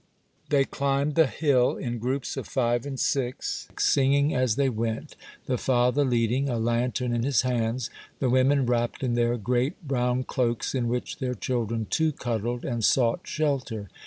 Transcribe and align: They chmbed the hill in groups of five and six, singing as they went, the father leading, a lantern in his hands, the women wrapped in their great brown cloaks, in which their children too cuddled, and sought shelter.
They 0.49 0.65
chmbed 0.65 1.13
the 1.13 1.27
hill 1.27 1.77
in 1.77 1.99
groups 1.99 2.35
of 2.35 2.47
five 2.47 2.87
and 2.87 2.99
six, 2.99 3.67
singing 3.77 4.33
as 4.33 4.55
they 4.55 4.67
went, 4.67 5.15
the 5.45 5.59
father 5.59 6.03
leading, 6.03 6.49
a 6.49 6.57
lantern 6.57 7.13
in 7.13 7.21
his 7.21 7.43
hands, 7.43 7.91
the 8.17 8.27
women 8.31 8.65
wrapped 8.65 9.03
in 9.03 9.13
their 9.13 9.37
great 9.37 9.87
brown 9.87 10.23
cloaks, 10.23 10.73
in 10.73 10.87
which 10.87 11.17
their 11.19 11.35
children 11.35 11.85
too 11.87 12.13
cuddled, 12.13 12.65
and 12.65 12.83
sought 12.83 13.27
shelter. 13.27 13.89